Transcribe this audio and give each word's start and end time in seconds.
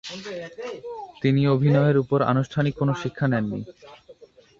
তিনি 1.21 1.41
অভিনয়ের 1.47 1.97
উপর 1.97 2.19
আনুষ্ঠানিক 2.31 2.73
কোন 2.77 2.89
শিক্ষা 3.03 3.25
নেন 3.27 3.45
নি। 3.51 3.61